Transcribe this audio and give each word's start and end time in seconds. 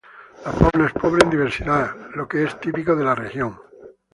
La 0.45 0.51
fauna 0.53 0.87
es 0.87 0.93
pobre 1.03 1.19
en 1.25 1.29
diversidad, 1.35 1.93
el 2.15 2.27
que 2.27 2.43
es 2.45 2.59
típico 2.59 2.95
de 2.95 3.03
la 3.05 3.13
región. 3.13 3.59